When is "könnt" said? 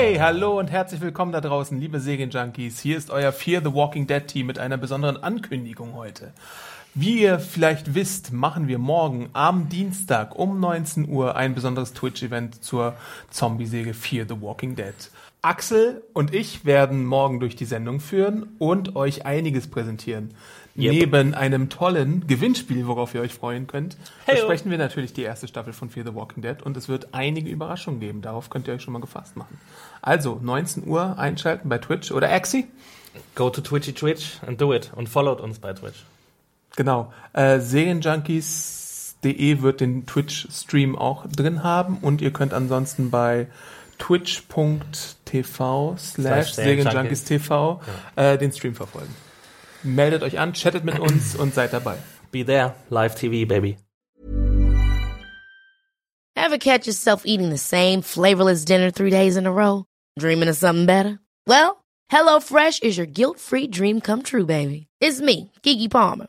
23.66-23.96, 28.50-28.68, 42.32-42.54